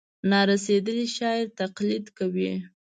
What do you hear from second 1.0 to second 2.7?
شاعر تقلید کوي.